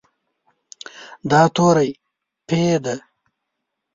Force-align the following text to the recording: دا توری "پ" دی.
دا 1.29 1.41
توری 1.55 1.91
"پ" 2.47 2.49
دی. 2.83 2.95